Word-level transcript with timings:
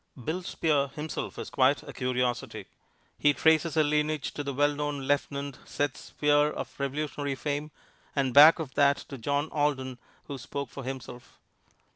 "Bill 0.25 0.41
Spear" 0.41 0.87
himself 0.87 1.37
is 1.37 1.51
quite 1.51 1.83
a 1.83 1.93
curiosity. 1.93 2.65
He 3.19 3.35
traces 3.35 3.77
a 3.77 3.83
lineage 3.83 4.33
to 4.33 4.43
the 4.43 4.51
well 4.51 4.73
known 4.75 5.01
Lieutenant 5.01 5.59
Seth 5.63 5.95
Spear, 5.95 6.47
of 6.49 6.73
Revolutionary 6.79 7.35
fame, 7.35 7.69
and 8.15 8.33
back 8.33 8.57
of 8.57 8.73
that 8.73 8.97
to 9.13 9.19
John 9.19 9.47
Alden, 9.51 9.99
who 10.23 10.39
spoke 10.39 10.69
for 10.71 10.83
himself. 10.83 11.37